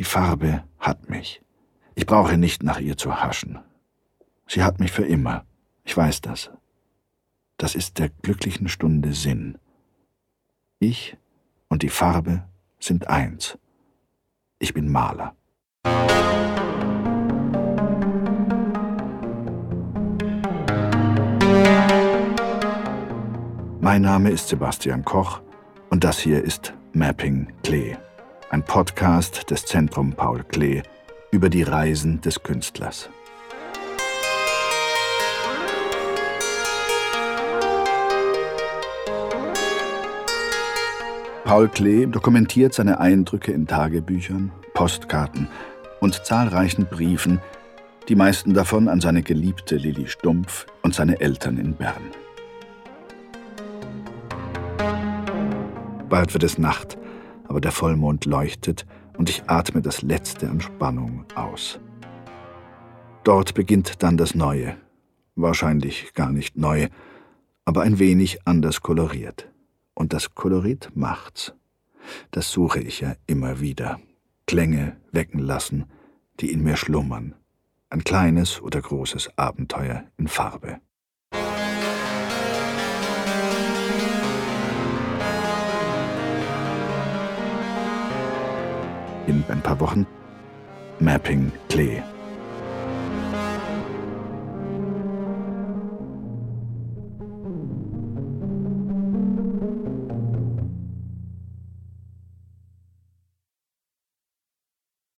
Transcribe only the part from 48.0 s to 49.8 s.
die meisten davon an seine geliebte